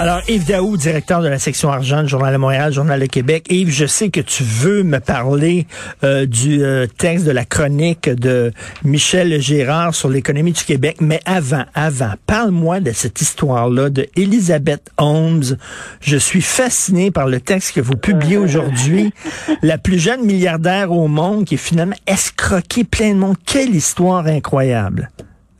[0.00, 3.46] Alors, Yves Daou, directeur de la section argent du Journal de Montréal, Journal de Québec.
[3.50, 5.66] Yves, je sais que tu veux me parler
[6.04, 8.52] euh, du euh, texte de la chronique de
[8.84, 14.88] Michel Gérard sur l'économie du Québec, mais avant, avant, parle-moi de cette histoire-là de Elizabeth
[14.98, 15.56] Holmes.
[16.00, 19.12] Je suis fasciné par le texte que vous publiez aujourd'hui.
[19.62, 23.34] la plus jeune milliardaire au monde qui est finalement escroquée plein de monde.
[23.44, 25.10] Quelle histoire incroyable.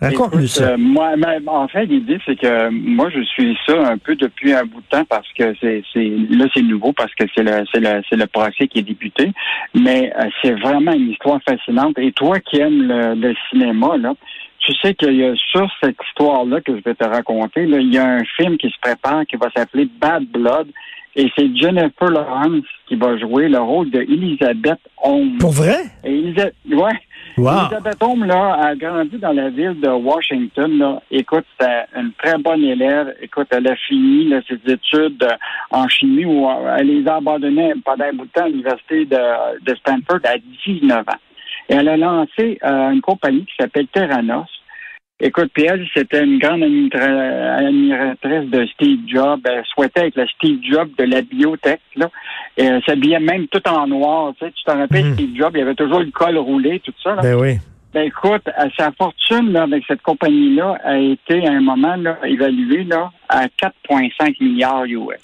[0.00, 0.70] Raconte-nous ça.
[0.70, 1.14] Euh, moi,
[1.46, 4.86] en fait, l'idée, c'est que moi, je suis ça un peu depuis un bout de
[4.88, 8.16] temps parce que c'est, c'est là, c'est nouveau parce que c'est le, c'est le, c'est
[8.16, 9.32] le procès qui est débuté.
[9.74, 11.98] Mais euh, c'est vraiment une histoire fascinante.
[11.98, 14.14] Et toi qui aimes le, le cinéma, là,
[14.60, 17.92] tu sais qu'il y a sur cette histoire-là que je vais te raconter, là, il
[17.92, 20.68] y a un film qui se prépare qui va s'appeler Bad Blood.
[21.20, 25.36] Et c'est Jennifer Lawrence qui va jouer le rôle de Elizabeth Holmes.
[25.40, 25.78] Pour vrai?
[26.04, 26.92] Et Elisa- ouais.
[27.36, 27.50] Wow.
[27.66, 30.78] Elisabeth Holmes, là, a grandi dans la ville de Washington.
[30.78, 31.02] Là.
[31.10, 33.14] Écoute, c'est une très bonne élève.
[33.20, 35.36] Écoute, elle a fini là, ses études euh,
[35.72, 39.04] en chimie ou euh, elle les a abandonnées pendant un bout de temps à l'université
[39.04, 41.02] de, de Stanford à 19 ans.
[41.68, 44.46] Et elle a lancé euh, une compagnie qui s'appelle Terranos.
[45.20, 49.40] Écoute, puis elle, c'était une grande admira- admiratrice de Steve Jobs.
[49.44, 51.80] Elle souhaitait être la Steve Jobs de la biotech.
[51.96, 52.08] Là.
[52.56, 54.32] Et elle s'habillait même tout en noir.
[54.38, 55.14] Tu, sais, tu t'en rappelles, Mhm.
[55.14, 57.16] Steve Jobs, il avait toujours le col roulé, tout ça.
[57.16, 57.22] Là.
[57.22, 57.56] Ben oui.
[57.92, 58.42] Ben écoute,
[58.76, 63.46] sa fortune là, avec cette compagnie-là a été à un moment là, évaluée là, à
[63.48, 65.16] 4,5 milliards US.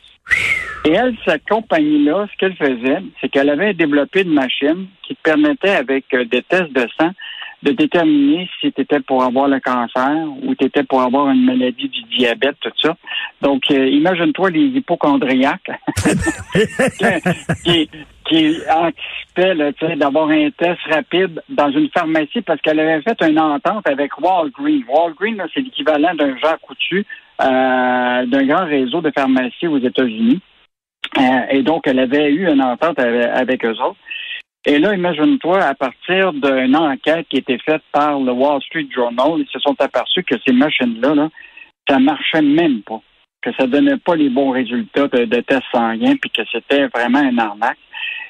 [0.86, 5.70] Et elle, cette compagnie-là, ce qu'elle faisait, c'est qu'elle avait développé une machine qui permettait,
[5.76, 7.10] avec euh, des tests de sang,
[7.64, 11.46] de déterminer si tu étais pour avoir le cancer ou tu étais pour avoir une
[11.46, 12.94] maladie du diabète, tout ça.
[13.40, 15.70] Donc, euh, imagine-toi les hypochondriaques
[17.64, 17.88] qui,
[18.26, 23.88] qui anticipaient d'avoir un test rapide dans une pharmacie parce qu'elle avait fait une entente
[23.88, 24.84] avec Walgreens.
[24.86, 27.06] Walgreens, c'est l'équivalent d'un Jean Coutu,
[27.40, 30.40] euh, d'un grand réseau de pharmacies aux États-Unis.
[31.18, 33.96] Euh, et donc, elle avait eu une entente avec eux autres.
[34.66, 38.88] Et là, imagine-toi, à partir d'une enquête qui a été faite par le Wall Street
[38.94, 41.28] Journal, ils se sont aperçus que ces machines-là, là,
[41.88, 43.00] ça marchait même pas,
[43.42, 47.18] que ça donnait pas les bons résultats de, de tests sanguins, puis que c'était vraiment
[47.18, 47.78] un arnaque.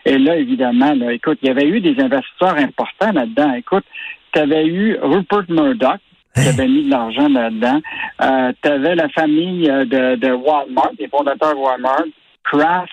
[0.05, 3.55] Et là, évidemment, là, écoute, il y avait eu des investisseurs importants là-dedans.
[3.55, 3.85] Écoute,
[4.33, 6.01] tu avais eu Rupert Murdoch,
[6.35, 7.81] qui avait mis de l'argent là-dedans.
[8.21, 12.07] Euh, tu avais la famille euh, de, de Walmart, les fondateurs de Walmart,
[12.43, 12.91] Kraft,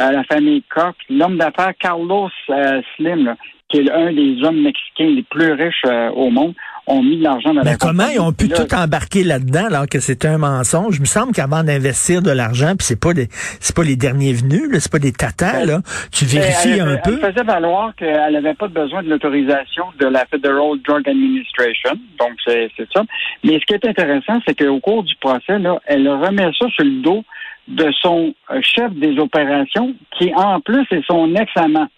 [0.00, 3.36] euh, la famille Koch, l'homme d'affaires Carlos euh, Slim, là,
[3.68, 6.54] qui est un des hommes mexicains les plus riches euh, au monde,
[6.86, 9.66] ont mis de l'argent dans Mais la comment ils ont pu là, tout embarquer là-dedans
[9.66, 10.96] alors que c'était un mensonge?
[10.96, 14.34] Il me semble qu'avant d'investir de l'argent, puis c'est pas des, c'est pas les derniers
[14.34, 15.80] venus, là, c'est pas des tatas, Ben, là.
[16.12, 17.18] Tu elle- vérifies elle, un peu.
[17.22, 21.92] Elle faisait valoir qu'elle n'avait pas besoin de l'autorisation de la Federal Drug Administration.
[22.18, 23.02] Donc, c'est c'est ça.
[23.44, 26.84] Mais ce qui est intéressant, c'est qu'au cours du procès, là, elle remet ça sur
[26.84, 27.24] le dos
[27.68, 31.88] de son chef des opérations, qui en plus est son ex-amant,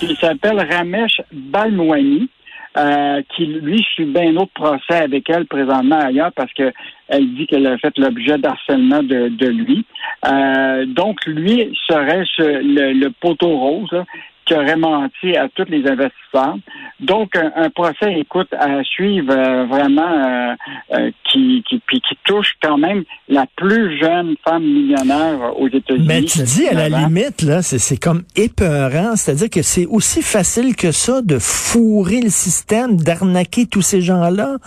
[0.00, 2.28] qui s'appelle Ramesh Balmouani.
[2.76, 6.72] euh, qui lui subit un autre procès avec elle présentement ailleurs parce que
[7.08, 9.84] elle dit qu'elle a fait l'objet d'harcèlement de, de lui.
[10.26, 14.04] Euh, donc lui serait le, le poteau rose
[14.46, 16.56] qui aurait menti à tous les investisseurs.
[17.00, 20.54] Donc un, un procès, écoute, à suivre euh, vraiment euh,
[20.94, 26.06] euh, qui, qui, puis qui touche quand même la plus jeune femme millionnaire aux États-Unis.
[26.06, 27.08] Mais tu dis, à la 19 ans.
[27.08, 29.16] limite, là, c'est, c'est comme épeurant.
[29.16, 34.58] C'est-à-dire que c'est aussi facile que ça de fourrer le système, d'arnaquer tous ces gens-là.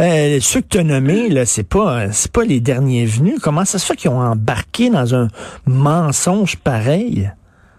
[0.00, 3.38] Euh, ceux que tu as nommés, là, c'est pas, c'est pas les derniers venus.
[3.40, 5.28] Comment ça se fait qu'ils ont embarqué dans un
[5.66, 7.30] mensonge pareil?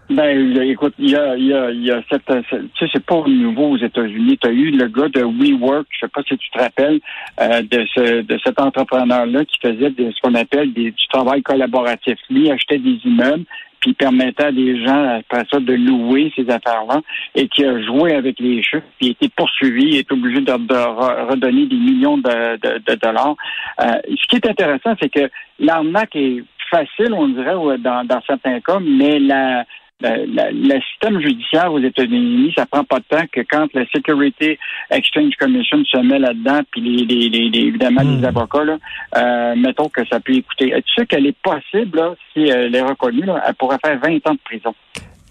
[0.09, 2.89] Ben, écoute, il y a, il y a, il y a cette, cette- tu sais,
[2.94, 4.38] c'est pas nouveau aux États-Unis.
[4.38, 7.01] Tu as eu le gars de WeWork, je sais pas si tu te rappelles,
[7.42, 11.42] euh, de ce, de cet entrepreneur-là qui faisait des- ce qu'on appelle des, du travail
[11.44, 12.18] collaboratif.
[12.30, 13.44] Lui achetait des immeubles,
[13.81, 17.01] puis il permettait à des gens après ça de louer ces affaires-là,
[17.36, 20.39] et qui a joué avec les chiffres, puis il a été poursuivi, il est obligé
[20.39, 23.36] de, de re- redonner des millions de, de, de dollars.
[23.81, 25.30] Euh, ce qui est intéressant, c'est que
[25.60, 29.65] l'arnaque est facile, on dirait, dans, dans certains cas, mais la
[30.02, 34.58] le système judiciaire aux États-Unis, ça prend pas de temps que quand la Security
[34.92, 38.26] Exchange Commission se met là-dedans, puis les, les, les, évidemment les hmm.
[38.26, 38.78] avocats, là,
[39.18, 40.74] euh, mettons que ça peut écouter.
[40.86, 44.28] Tu sais qu'elle est possible, là, si elle est reconnue, là, elle pourrait faire 20
[44.28, 44.76] ans de prison?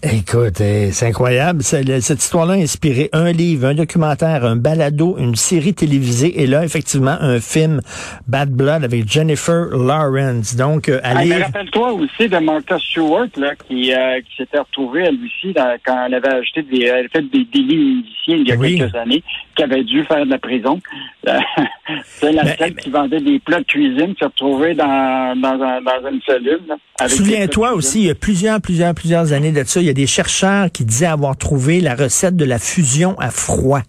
[0.03, 1.63] Écoute, eh, c'est incroyable.
[1.63, 6.63] Cette histoire-là a inspiré un livre, un documentaire, un balado, une série télévisée et là,
[6.63, 7.81] effectivement, un film
[8.27, 10.55] Bad Blood avec Jennifer Lawrence.
[10.55, 11.33] Donc, euh, allez...
[11.33, 16.05] Ah, rappelle-toi aussi de Martha Stewart, là, qui, euh, qui s'était retrouvée, elle aussi, quand
[16.05, 19.23] elle avait acheté des, elle fait des délits il y a quelques années,
[19.57, 20.79] qui avait dû faire de la prison.
[22.05, 26.21] c'est la seule qui vendait des plats de cuisine, s'est retrouvée dans, dans, dans une
[26.25, 26.61] cellule.
[27.07, 30.07] Souviens-toi aussi, il y a plusieurs, plusieurs, plusieurs années de ça, il y a des
[30.07, 33.81] chercheurs qui disaient avoir trouvé la recette de la fusion à froid,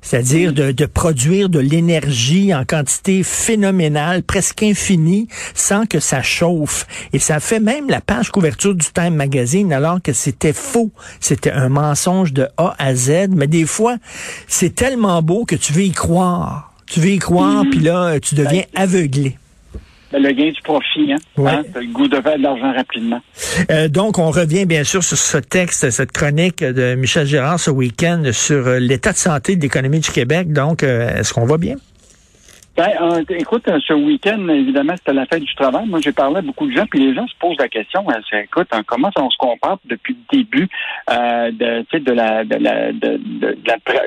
[0.00, 6.86] c'est-à-dire de, de, produire de l'énergie en quantité phénoménale, presque infinie, sans que ça chauffe.
[7.12, 10.90] Et ça fait même la page couverture du Time Magazine, alors que c'était faux.
[11.20, 13.28] C'était un mensonge de A à Z.
[13.34, 13.96] Mais des fois,
[14.46, 16.72] c'est tellement beau que tu veux y croire.
[16.86, 17.70] Tu veux y croire, mm-hmm.
[17.70, 19.36] puis là, tu deviens ben, aveuglé.
[20.12, 21.16] Ben, le gain du profit, hein?
[21.38, 21.62] hein?
[21.74, 23.20] le goût de faire de l'argent rapidement.
[23.70, 27.70] Euh, donc, on revient bien sûr sur ce texte, cette chronique de Michel Gérard ce
[27.70, 30.52] week-end sur euh, l'état de santé de l'économie du Québec.
[30.52, 31.74] Donc, euh, est-ce qu'on va bien?
[32.76, 35.86] Ben, euh, écoute, ce week-end, évidemment, c'était la fête du travail.
[35.86, 38.44] Moi, j'ai parlé à beaucoup de gens, puis les gens se posent la question, c'est,
[38.44, 40.68] écoute, hein, comment on se compare depuis le début
[41.10, 43.56] euh, de, de la de la de, de,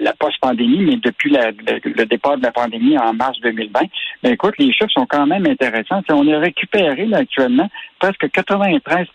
[0.01, 3.80] la, post-pandémie, mais depuis la, le départ de la pandémie en mars 2020.
[4.21, 6.01] Ben, écoute, les chiffres sont quand même intéressants.
[6.10, 7.69] on est récupéré là, actuellement
[8.00, 9.07] presque 93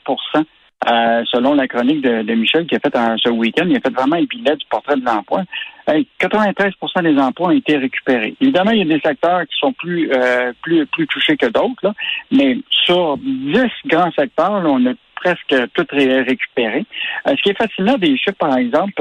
[0.91, 4.17] euh, selon la chronique de, Michel qui a fait ce week-end, il a fait vraiment
[4.17, 5.43] un bilan du portrait de l'emploi.
[5.87, 8.35] 93% des emplois ont été récupérés.
[8.41, 11.95] Évidemment, il y a des secteurs qui sont plus euh, plus plus touchés que d'autres,
[12.31, 16.85] mais sur 10 grands secteurs, on a presque tout récupéré.
[17.27, 18.93] Euh, ce qui est fascinant des chiffres, par exemple,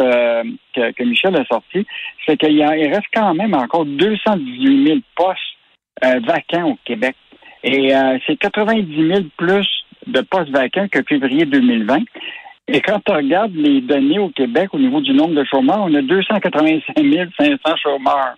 [0.74, 1.86] que, Michel a sorti,
[2.26, 5.40] c'est qu'il reste quand même encore 218 000 postes
[6.02, 7.16] vacants au Québec.
[7.64, 7.94] Et
[8.26, 12.00] c'est 90 000 plus de postes vacants que février 2020.
[12.68, 15.94] Et quand on regarde les données au Québec au niveau du nombre de chômeurs, on
[15.94, 16.96] a 285
[17.38, 18.36] 500 chômeurs.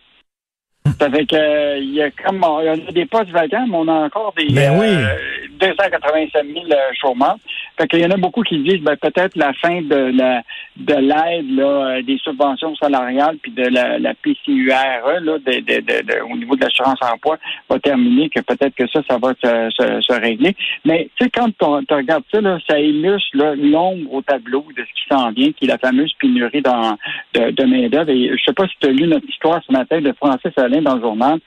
[1.00, 3.88] Ça fait que euh, y a comme il y a des postes vacants, mais on
[3.88, 4.88] a encore des ben oui.
[5.60, 7.38] 285 000 euh, chômeurs.
[7.78, 10.42] Fait qu'il y en a beaucoup qui disent ben, peut-être la fin de la
[10.78, 15.82] de l'aide là, euh, des subventions salariales puis de la, la PCURE là, de, de,
[15.82, 17.38] de, au niveau de l'assurance emploi
[17.70, 20.56] va terminer, que peut-être que ça, ça va se, se, régler.
[20.86, 25.02] Mais tu sais, quand tu regardes ça, là, ça illustre l'ombre au tableau de ce
[25.02, 26.98] qui s'en vient, qui est la fameuse pénurie dans,
[27.34, 28.10] de, de main-d'œuvre.
[28.10, 30.82] Et je sais pas si tu as lu notre histoire ce matin de Francis Alain
[30.82, 31.40] dans le journal,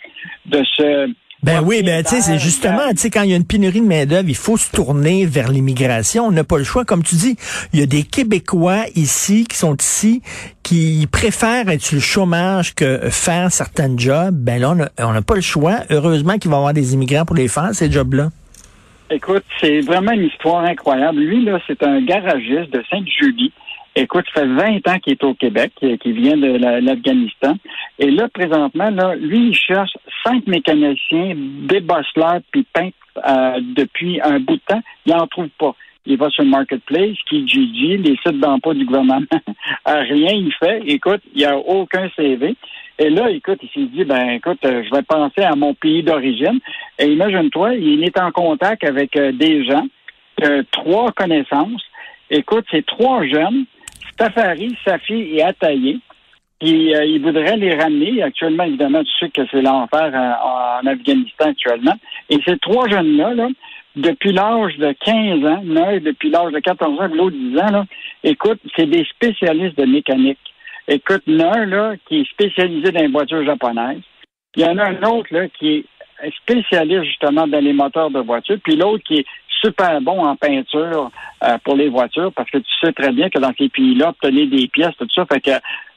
[0.46, 1.10] de ce
[1.43, 3.81] ben oui, ben tu sais, c'est justement, tu sais, quand il y a une pénurie
[3.81, 6.26] de main-d'œuvre, il faut se tourner vers l'immigration.
[6.26, 6.85] On n'a pas le choix.
[6.85, 7.37] Comme tu dis,
[7.73, 10.20] il y a des Québécois ici qui sont ici,
[10.64, 14.35] qui préfèrent être sur le chômage que faire certains jobs.
[14.35, 15.81] Ben là, on n'a pas le choix.
[15.90, 18.31] Heureusement qu'il va y avoir des immigrants pour les faire, ces jobs-là.
[19.11, 21.20] Écoute, c'est vraiment une histoire incroyable.
[21.20, 23.52] Lui, là, c'est un garagiste de Sainte-Julie.
[24.00, 27.56] Écoute, ça fait 20 ans qu'il est au Québec, qui vient de l'Afghanistan.
[27.98, 29.90] Et là, présentement, là, lui, il cherche
[30.24, 34.82] cinq mécaniciens, des bosseleurs puis peintres euh, depuis un bout de temps.
[35.04, 35.74] Il n'en trouve pas.
[36.06, 39.20] Il va sur le marketplace, qui Kijiji, les sites d'emploi du gouvernement.
[39.84, 40.80] Rien il fait.
[40.86, 42.54] Écoute, il n'y a aucun CV.
[43.00, 46.05] Et là, écoute, il s'est dit, ben écoute, euh, je vais penser à mon pays
[46.05, 46.60] d'origine.
[47.00, 49.88] Et imagine-toi, il est en contact avec euh, des gens,
[50.70, 51.82] trois connaissances.
[52.31, 53.64] Écoute, c'est trois jeunes
[54.17, 56.00] Tafari, Safi et Ataïe.
[56.60, 58.22] Puis euh, il voudrait les ramener.
[58.22, 60.12] Actuellement, évidemment, tu sais que c'est l'enfer
[60.43, 61.94] en, Afghanistan actuellement.
[62.31, 63.48] Et ces trois jeunes-là, là,
[63.96, 67.84] depuis l'âge de 15 ans, là, depuis l'âge de 14 ans, l'autre 10 ans,
[68.24, 70.38] écoute, c'est des spécialistes de mécanique.
[70.88, 74.02] Écoute, l'un, là, qui est spécialisé dans les voitures japonaises.
[74.56, 75.84] Il y en a un autre, là, qui
[76.22, 78.58] est spécialiste, justement, dans les moteurs de voitures.
[78.64, 79.26] Puis l'autre qui est
[79.60, 81.10] super bon en peinture
[81.44, 84.48] euh, pour les voitures parce que tu sais très bien que dans ces pays-là, obtenir
[84.48, 85.50] des pièces, tout ça, fait que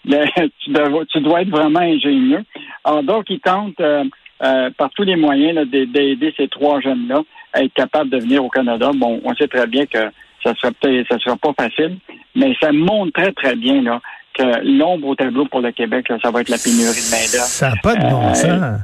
[0.60, 2.44] tu, dois, être vraiment ingénieux.
[2.84, 4.04] Alors donc, ils tentent euh,
[4.44, 7.22] euh, par tous les moyens d'aider ces trois jeunes-là
[7.54, 8.92] à être capables de venir au Canada.
[8.96, 10.00] Bon, on sait très bien que
[10.44, 11.98] ça sera peut-être ça sera pas facile,
[12.36, 14.02] mais ça montre très, très bien là,
[14.34, 17.46] que l'ombre au tableau pour le Québec, ça va être la pénurie de main-d'œuvre.
[17.46, 18.82] Ça n'a pas de bon sens.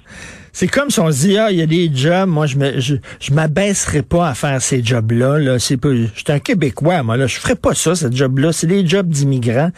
[0.59, 2.79] C'est comme si on se dit, ah, il y a des jobs, moi, je me,
[2.79, 2.95] je,
[3.31, 5.59] m'abaisserai pas à faire ces jobs-là, là.
[5.59, 7.27] C'est pas, j'étais un Québécois, moi, là.
[7.27, 8.51] Je ferais pas ça, ce job-là.
[8.51, 9.69] C'est des jobs d'immigrants.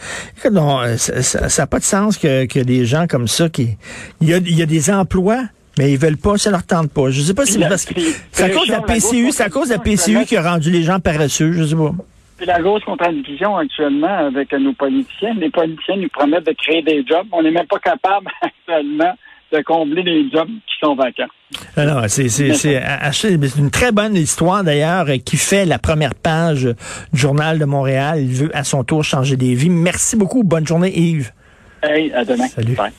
[0.50, 3.76] Non, ça n'a pas de sens que, que des gens comme ça qui,
[4.22, 5.42] il y a, il y a des emplois
[5.78, 7.10] mais ils veulent pas, ça leur tente pas.
[7.10, 8.00] Je sais pas si c'est parce que
[8.32, 10.70] c'est à cause de la PCU, c'est à cause de la PCU qui a rendu
[10.70, 11.92] les gens paresseux, je sais pas.
[12.38, 15.34] C'est la grosse contradiction actuellement avec nos politiciens.
[15.34, 17.26] Les politiciens nous promettent de créer des jobs.
[17.32, 19.14] On n'est même pas capable actuellement
[19.52, 21.30] de combler les jobs qui sont vacants.
[21.76, 22.28] Alors, c'est
[23.58, 26.64] une très bonne histoire d'ailleurs qui fait la première page
[27.12, 28.20] du journal de Montréal.
[28.20, 29.70] Il veut à son tour changer des vies.
[29.70, 30.44] Merci beaucoup.
[30.44, 31.32] Bonne journée, Yves.
[31.82, 32.46] Hey, à demain.
[32.48, 32.74] Salut.
[32.74, 32.92] Bye.